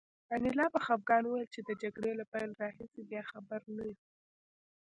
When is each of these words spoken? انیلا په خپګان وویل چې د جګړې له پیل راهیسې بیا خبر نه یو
انیلا 0.35 0.65
په 0.73 0.79
خپګان 0.85 1.23
وویل 1.25 1.47
چې 1.53 1.59
د 1.67 1.69
جګړې 1.81 2.11
له 2.19 2.25
پیل 2.31 2.49
راهیسې 2.61 3.01
بیا 3.09 3.21
خبر 3.31 3.59
نه 3.75 3.81
یو 3.89 3.97